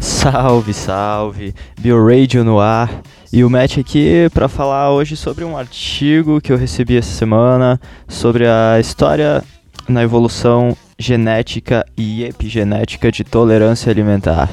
Salve, 0.00 0.72
salve! 0.72 1.54
BioRadio 1.78 2.42
no 2.44 2.58
ar. 2.58 2.90
E 3.30 3.44
o 3.44 3.50
Matt 3.50 3.78
aqui 3.78 4.30
para 4.32 4.48
falar 4.48 4.90
hoje 4.90 5.16
sobre 5.16 5.44
um 5.44 5.56
artigo 5.56 6.40
que 6.40 6.50
eu 6.50 6.56
recebi 6.56 6.96
essa 6.96 7.10
semana 7.10 7.80
sobre 8.08 8.46
a 8.46 8.80
história 8.80 9.44
na 9.88 10.02
evolução 10.02 10.76
genética 10.98 11.84
e 11.96 12.24
epigenética 12.24 13.12
de 13.12 13.22
tolerância 13.22 13.90
alimentar. 13.90 14.50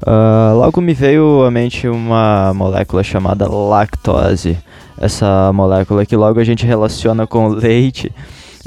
Uh, 0.00 0.56
logo 0.56 0.80
me 0.80 0.94
veio 0.94 1.44
à 1.44 1.50
mente 1.50 1.88
uma 1.88 2.52
molécula 2.54 3.02
chamada 3.02 3.50
lactose. 3.50 4.56
Essa 5.00 5.52
molécula 5.52 6.06
que 6.06 6.16
logo 6.16 6.38
a 6.38 6.44
gente 6.44 6.64
relaciona 6.64 7.26
com 7.26 7.48
leite 7.48 8.12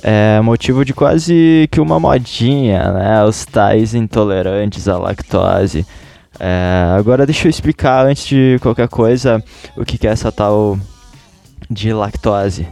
é 0.03 0.41
motivo 0.41 0.83
de 0.83 0.93
quase 0.93 1.67
que 1.71 1.79
uma 1.79 1.99
modinha, 1.99 2.91
né? 2.91 3.23
Os 3.23 3.45
tais 3.45 3.93
intolerantes 3.93 4.87
à 4.87 4.97
lactose. 4.97 5.85
É, 6.39 6.95
agora 6.97 7.25
deixa 7.25 7.47
eu 7.47 7.49
explicar 7.49 8.05
antes 8.05 8.25
de 8.25 8.57
qualquer 8.61 8.87
coisa 8.87 9.43
o 9.77 9.85
que, 9.85 10.07
é 10.07 10.11
essa 10.11 10.31
tal 10.31 10.77
de 11.69 11.93
lactose. 11.93 12.67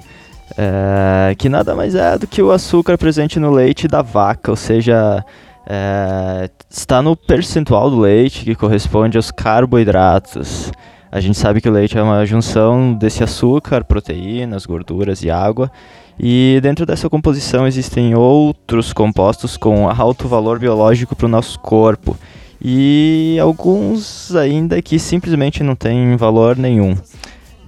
É, 0.57 1.35
que 1.35 1.47
nada 1.47 1.75
mais 1.75 1.93
é 1.93 2.17
do 2.17 2.25
que 2.25 2.41
o 2.41 2.51
açúcar 2.51 2.97
presente 2.97 3.39
no 3.39 3.51
leite 3.51 3.87
da 3.87 4.01
vaca, 4.01 4.51
ou 4.51 4.57
seja, 4.57 5.23
é, 5.69 6.49
está 6.67 6.99
no 6.99 7.15
percentual 7.15 7.91
do 7.91 7.99
leite 7.99 8.43
que 8.43 8.55
corresponde 8.55 9.17
aos 9.17 9.29
carboidratos. 9.29 10.71
A 11.11 11.19
gente 11.19 11.37
sabe 11.37 11.61
que 11.61 11.69
o 11.69 11.71
leite 11.71 11.97
é 11.97 12.01
uma 12.01 12.25
junção 12.25 12.93
desse 12.93 13.23
açúcar, 13.23 13.83
proteínas, 13.83 14.65
gorduras 14.65 15.21
e 15.23 15.29
água. 15.29 15.71
E 16.19 16.59
dentro 16.61 16.85
dessa 16.85 17.09
composição 17.09 17.67
existem 17.67 18.15
outros 18.15 18.91
compostos 18.93 19.57
com 19.57 19.87
alto 19.87 20.27
valor 20.27 20.57
biológico 20.59 21.15
para 21.15 21.27
o 21.27 21.29
nosso 21.29 21.59
corpo. 21.59 22.17
E 22.61 23.37
alguns 23.41 24.35
ainda 24.35 24.81
que 24.81 24.99
simplesmente 24.99 25.63
não 25.63 25.75
têm 25.75 26.15
valor 26.17 26.57
nenhum. 26.57 26.95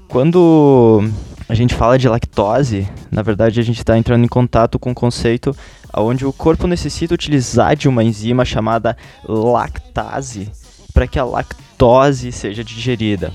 Quando 0.08 1.08
a 1.52 1.54
gente 1.54 1.76
fala 1.76 2.00
de 2.00 2.08
lactose, 2.08 2.88
na 3.12 3.22
verdade 3.22 3.60
a 3.60 3.64
gente 3.64 3.80
está 3.80 3.98
entrando 3.98 4.24
em 4.24 4.28
contato 4.28 4.80
com 4.80 4.92
o 4.92 4.96
conceito 4.96 5.54
onde 5.94 6.26
o 6.26 6.32
corpo 6.32 6.66
necessita 6.66 7.14
utilizar 7.14 7.76
de 7.76 7.90
uma 7.90 8.02
enzima 8.06 8.46
chamada 8.46 8.96
lactase 9.28 10.50
para 10.94 11.06
que 11.06 11.20
a 11.20 11.26
lactose 11.26 12.32
seja 12.32 12.64
digerida. 12.64 13.34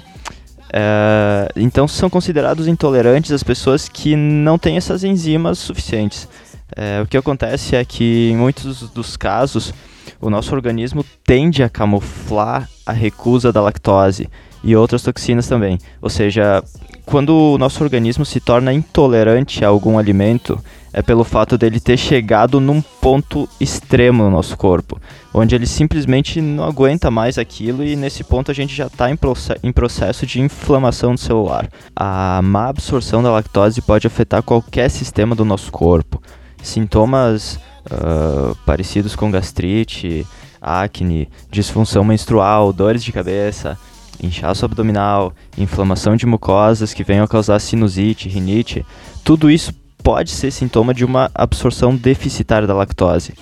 É, 0.72 1.52
então 1.56 1.86
são 1.86 2.08
considerados 2.08 2.66
intolerantes 2.66 3.32
as 3.32 3.42
pessoas 3.42 3.86
que 3.86 4.16
não 4.16 4.58
têm 4.58 4.78
essas 4.78 5.04
enzimas 5.04 5.58
suficientes. 5.58 6.26
É, 6.74 7.02
o 7.02 7.06
que 7.06 7.18
acontece 7.18 7.76
é 7.76 7.84
que 7.84 8.30
em 8.32 8.36
muitos 8.38 8.88
dos 8.88 9.14
casos 9.14 9.74
o 10.22 10.30
nosso 10.30 10.54
organismo 10.54 11.04
tende 11.22 11.62
a 11.62 11.68
camuflar 11.68 12.66
a 12.86 12.92
recusa 12.92 13.52
da 13.52 13.60
lactose 13.60 14.28
e 14.62 14.74
outras 14.74 15.02
toxinas 15.02 15.46
também. 15.46 15.78
Ou 16.00 16.08
seja, 16.08 16.62
quando 17.04 17.30
o 17.30 17.58
nosso 17.58 17.82
organismo 17.82 18.24
se 18.24 18.40
torna 18.40 18.72
intolerante 18.72 19.64
a 19.64 19.68
algum 19.68 19.98
alimento, 19.98 20.58
é 20.92 21.02
pelo 21.02 21.24
fato 21.24 21.58
dele 21.58 21.78
ter 21.78 21.96
chegado 21.98 22.58
num 22.58 22.80
ponto 22.80 23.48
extremo 23.60 24.24
no 24.24 24.30
nosso 24.30 24.56
corpo, 24.56 24.98
onde 25.32 25.54
ele 25.54 25.66
simplesmente 25.66 26.40
não 26.40 26.64
aguenta 26.64 27.10
mais 27.10 27.36
aquilo 27.36 27.84
e 27.84 27.94
nesse 27.94 28.24
ponto 28.24 28.50
a 28.50 28.54
gente 28.54 28.74
já 28.74 28.86
está 28.86 29.10
em, 29.10 29.18
em, 29.62 29.72
processo 29.72 30.26
de 30.26 30.40
inflamação 30.40 31.14
do 31.14 31.20
celular. 31.20 31.68
A 31.94 32.40
má 32.42 32.68
absorção 32.68 33.22
da 33.22 33.30
lactose 33.30 33.82
pode 33.82 34.06
afetar 34.06 34.42
qualquer 34.42 34.88
sistema 34.88 35.34
do 35.34 35.44
nosso 35.44 35.70
corpo. 35.70 36.20
Sintomas 36.62 37.60
uh, 37.90 38.56
parecidos 38.64 39.14
com 39.14 39.30
gastrite, 39.30 40.26
acne, 40.66 41.28
disfunção 41.50 42.02
menstrual, 42.02 42.72
dores 42.72 43.04
de 43.04 43.12
cabeça, 43.12 43.78
inchaço 44.22 44.64
abdominal, 44.64 45.32
inflamação 45.56 46.16
de 46.16 46.26
mucosas 46.26 46.92
que 46.92 47.04
venham 47.04 47.24
a 47.24 47.28
causar 47.28 47.60
sinusite, 47.60 48.28
rinite, 48.28 48.84
tudo 49.22 49.50
isso 49.50 49.72
pode 50.02 50.30
ser 50.30 50.50
sintoma 50.50 50.92
de 50.92 51.04
uma 51.04 51.30
absorção 51.34 51.94
deficitária 51.94 52.66
da 52.66 52.74
lactose. 52.74 53.34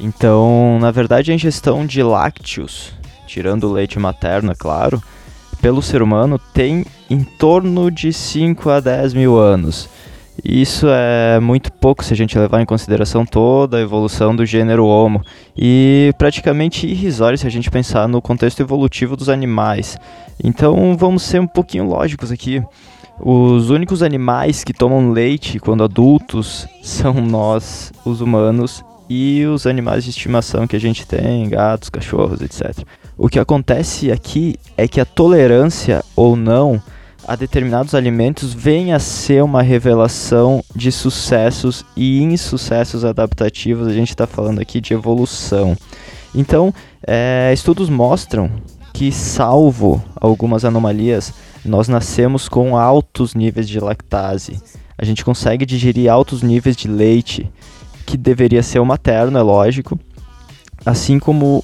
Então, 0.00 0.78
na 0.80 0.90
verdade, 0.90 1.32
a 1.32 1.34
ingestão 1.34 1.84
de 1.84 2.02
lácteos, 2.02 2.92
tirando 3.26 3.64
o 3.64 3.72
leite 3.72 3.98
materno, 3.98 4.52
é 4.52 4.54
claro, 4.54 5.02
pelo 5.60 5.82
ser 5.82 6.02
humano 6.02 6.38
tem 6.54 6.86
em 7.10 7.24
torno 7.24 7.90
de 7.90 8.12
5 8.12 8.70
a 8.70 8.80
10 8.80 9.14
mil 9.14 9.36
anos. 9.36 9.88
Isso 10.44 10.86
é 10.88 11.40
muito 11.40 11.72
pouco 11.72 12.04
se 12.04 12.12
a 12.12 12.16
gente 12.16 12.38
levar 12.38 12.60
em 12.60 12.66
consideração 12.66 13.26
toda 13.26 13.76
a 13.76 13.80
evolução 13.80 14.34
do 14.34 14.46
gênero 14.46 14.86
Homo 14.86 15.22
e 15.56 16.12
praticamente 16.16 16.86
irrisório 16.86 17.36
se 17.36 17.46
a 17.46 17.50
gente 17.50 17.70
pensar 17.70 18.08
no 18.08 18.22
contexto 18.22 18.60
evolutivo 18.60 19.16
dos 19.16 19.28
animais. 19.28 19.98
Então 20.42 20.96
vamos 20.96 21.22
ser 21.22 21.40
um 21.40 21.46
pouquinho 21.46 21.84
lógicos 21.84 22.30
aqui. 22.30 22.62
Os 23.20 23.68
únicos 23.70 24.02
animais 24.02 24.62
que 24.62 24.72
tomam 24.72 25.10
leite 25.10 25.58
quando 25.58 25.82
adultos 25.82 26.68
são 26.82 27.14
nós, 27.14 27.92
os 28.04 28.20
humanos, 28.20 28.84
e 29.10 29.44
os 29.46 29.66
animais 29.66 30.04
de 30.04 30.10
estimação 30.10 30.66
que 30.66 30.76
a 30.76 30.80
gente 30.80 31.06
tem, 31.06 31.48
gatos, 31.48 31.88
cachorros, 31.88 32.42
etc. 32.42 32.84
O 33.16 33.28
que 33.28 33.38
acontece 33.38 34.12
aqui 34.12 34.56
é 34.76 34.86
que 34.86 35.00
a 35.00 35.04
tolerância 35.04 36.04
ou 36.14 36.36
não 36.36 36.80
a 37.28 37.36
determinados 37.36 37.94
alimentos 37.94 38.54
vem 38.54 38.94
a 38.94 38.98
ser 38.98 39.44
uma 39.44 39.60
revelação 39.60 40.64
de 40.74 40.90
sucessos 40.90 41.84
e 41.94 42.22
insucessos 42.22 43.04
adaptativos. 43.04 43.86
A 43.86 43.92
gente 43.92 44.08
está 44.08 44.26
falando 44.26 44.60
aqui 44.60 44.80
de 44.80 44.94
evolução. 44.94 45.76
Então, 46.34 46.72
é, 47.06 47.50
estudos 47.52 47.90
mostram 47.90 48.50
que, 48.94 49.12
salvo 49.12 50.02
algumas 50.16 50.64
anomalias, 50.64 51.34
nós 51.62 51.86
nascemos 51.86 52.48
com 52.48 52.78
altos 52.78 53.34
níveis 53.34 53.68
de 53.68 53.78
lactase. 53.78 54.58
A 54.96 55.04
gente 55.04 55.22
consegue 55.22 55.66
digerir 55.66 56.10
altos 56.10 56.42
níveis 56.42 56.76
de 56.76 56.88
leite, 56.88 57.52
que 58.06 58.16
deveria 58.16 58.62
ser 58.62 58.78
o 58.78 58.86
materno, 58.86 59.36
é 59.36 59.42
lógico. 59.42 60.00
Assim 60.84 61.18
como 61.18 61.62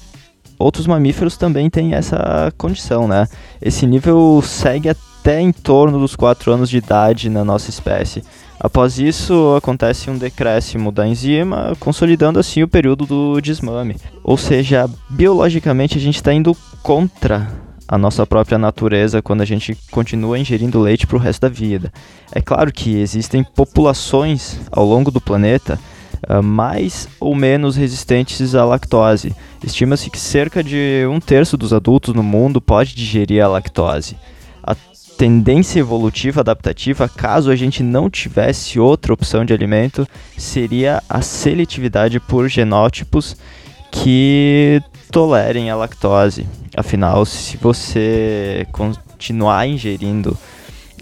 outros 0.59 0.85
mamíferos 0.85 1.37
também 1.37 1.71
têm 1.71 1.95
essa 1.95 2.53
condição, 2.55 3.07
né? 3.07 3.27
Esse 3.59 3.87
nível 3.87 4.43
segue 4.43 4.89
até 4.89 5.04
até 5.25 5.41
em 5.41 5.51
torno 5.51 5.97
dos 5.97 6.15
4 6.15 6.51
anos 6.51 6.69
de 6.69 6.77
idade 6.77 7.31
na 7.31 7.43
nossa 7.43 7.71
espécie. 7.71 8.23
Após 8.59 8.99
isso, 8.99 9.55
acontece 9.57 10.07
um 10.07 10.19
decréscimo 10.19 10.91
da 10.91 11.07
enzima, 11.07 11.75
consolidando 11.79 12.37
assim 12.37 12.61
o 12.61 12.67
período 12.67 13.07
do 13.07 13.41
desmame. 13.41 13.95
Ou 14.23 14.37
seja, 14.37 14.87
biologicamente 15.09 15.97
a 15.97 16.01
gente 16.01 16.17
está 16.17 16.31
indo 16.31 16.55
contra 16.83 17.51
a 17.87 17.97
nossa 17.97 18.23
própria 18.27 18.59
natureza 18.59 19.19
quando 19.19 19.41
a 19.41 19.45
gente 19.45 19.75
continua 19.89 20.37
ingerindo 20.37 20.79
leite 20.79 21.07
para 21.07 21.17
o 21.17 21.19
resto 21.19 21.41
da 21.41 21.49
vida. 21.49 21.91
É 22.31 22.39
claro 22.39 22.71
que 22.71 22.95
existem 22.95 23.43
populações 23.43 24.59
ao 24.71 24.85
longo 24.85 25.09
do 25.09 25.19
planeta 25.19 25.79
uh, 26.29 26.43
mais 26.43 27.09
ou 27.19 27.33
menos 27.33 27.75
resistentes 27.75 28.53
à 28.53 28.63
lactose. 28.63 29.35
Estima-se 29.63 30.07
que 30.11 30.19
cerca 30.19 30.63
de 30.63 31.03
um 31.09 31.19
terço 31.19 31.57
dos 31.57 31.73
adultos 31.73 32.13
no 32.13 32.21
mundo 32.21 32.61
pode 32.61 32.93
digerir 32.93 33.43
a 33.43 33.47
lactose 33.47 34.15
tendência 35.17 35.79
evolutiva 35.79 36.41
adaptativa, 36.41 37.07
caso 37.07 37.49
a 37.49 37.55
gente 37.55 37.81
não 37.81 38.09
tivesse 38.09 38.79
outra 38.79 39.13
opção 39.13 39.45
de 39.45 39.53
alimento, 39.53 40.07
seria 40.37 41.01
a 41.09 41.21
seletividade 41.21 42.19
por 42.19 42.47
genótipos 42.47 43.35
que 43.91 44.81
tolerem 45.11 45.69
a 45.69 45.75
lactose. 45.75 46.45
Afinal, 46.75 47.25
se 47.25 47.55
você 47.57 48.67
continuar 48.71 49.67
ingerindo 49.67 50.37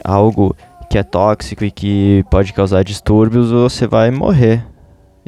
algo 0.03 0.55
que 0.89 0.97
é 0.97 1.03
tóxico 1.03 1.65
e 1.65 1.71
que 1.71 2.23
pode 2.29 2.53
causar 2.53 2.83
distúrbios, 2.83 3.49
você 3.49 3.87
vai 3.87 4.11
morrer. 4.11 4.63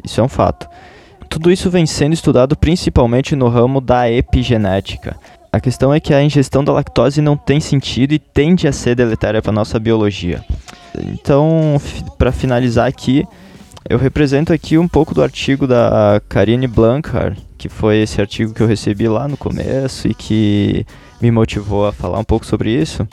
Isso 0.04 0.20
é 0.20 0.22
um 0.24 0.28
fato. 0.28 0.68
Tudo 1.28 1.50
isso 1.50 1.68
vem 1.68 1.86
sendo 1.86 2.12
estudado 2.12 2.56
principalmente 2.56 3.34
no 3.34 3.48
ramo 3.48 3.80
da 3.80 4.08
epigenética. 4.08 5.16
A 5.56 5.60
questão 5.60 5.94
é 5.94 5.98
que 5.98 6.12
a 6.12 6.22
ingestão 6.22 6.62
da 6.62 6.70
lactose 6.70 7.22
não 7.22 7.34
tem 7.34 7.60
sentido 7.60 8.12
e 8.12 8.18
tende 8.18 8.68
a 8.68 8.72
ser 8.72 8.94
deletéria 8.94 9.40
para 9.40 9.50
nossa 9.50 9.78
biologia. 9.80 10.44
Então, 10.94 11.80
para 12.18 12.30
finalizar 12.30 12.86
aqui, 12.86 13.24
eu 13.88 13.96
represento 13.96 14.52
aqui 14.52 14.76
um 14.76 14.86
pouco 14.86 15.14
do 15.14 15.22
artigo 15.22 15.66
da 15.66 16.20
Karine 16.28 16.66
Blanchard, 16.66 17.42
que 17.56 17.70
foi 17.70 18.02
esse 18.02 18.20
artigo 18.20 18.52
que 18.52 18.62
eu 18.62 18.66
recebi 18.66 19.08
lá 19.08 19.26
no 19.26 19.38
começo 19.38 20.06
e 20.06 20.12
que 20.12 20.84
me 21.22 21.30
motivou 21.30 21.86
a 21.86 21.92
falar 21.92 22.18
um 22.18 22.24
pouco 22.24 22.44
sobre 22.44 22.70
isso. 22.70 23.08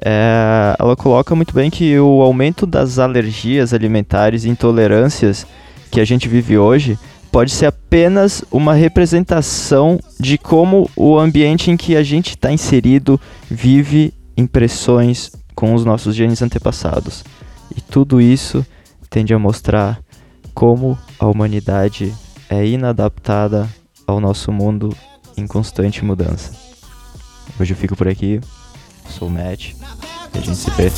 É, 0.00 0.76
ela 0.78 0.94
coloca 0.94 1.34
muito 1.34 1.52
bem 1.52 1.68
que 1.68 1.98
o 1.98 2.22
aumento 2.22 2.64
das 2.64 3.00
alergias 3.00 3.74
alimentares 3.74 4.44
e 4.44 4.48
intolerâncias 4.48 5.44
que 5.90 6.00
a 6.00 6.04
gente 6.04 6.28
vive 6.28 6.56
hoje 6.56 6.96
pode 7.32 7.50
ser 7.50 7.64
apenas 7.64 8.44
uma 8.52 8.74
representação 8.74 9.98
de 10.20 10.36
como 10.36 10.88
o 10.94 11.18
ambiente 11.18 11.70
em 11.70 11.76
que 11.78 11.96
a 11.96 12.02
gente 12.02 12.30
está 12.30 12.52
inserido 12.52 13.18
vive 13.50 14.12
impressões 14.36 15.32
com 15.54 15.74
os 15.74 15.82
nossos 15.82 16.14
genes 16.14 16.42
antepassados. 16.42 17.24
E 17.74 17.80
tudo 17.80 18.20
isso 18.20 18.64
tende 19.08 19.32
a 19.32 19.38
mostrar 19.38 19.98
como 20.54 20.96
a 21.18 21.26
humanidade 21.26 22.14
é 22.50 22.66
inadaptada 22.66 23.66
ao 24.06 24.20
nosso 24.20 24.52
mundo 24.52 24.94
em 25.34 25.46
constante 25.46 26.04
mudança. 26.04 26.52
Hoje 27.58 27.72
eu 27.72 27.76
fico 27.76 27.96
por 27.96 28.08
aqui, 28.08 28.40
sou 29.08 29.28
o 29.28 29.30
Matt, 29.30 29.72
e 30.34 30.38
a 30.38 30.40
gente 30.40 30.56
se 30.56 30.70
vê. 30.72 30.92